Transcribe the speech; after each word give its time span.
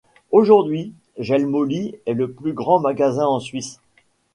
Aujourd'hui, 0.31 0.93
Jelmoli 1.19 1.93
est 2.07 2.15
le 2.15 2.31
plus 2.31 2.53
grand 2.53 2.79
magasin 2.79 3.27
en 3.27 3.39
Suisse. 3.39 3.79